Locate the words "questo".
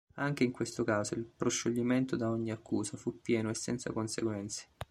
0.49-0.83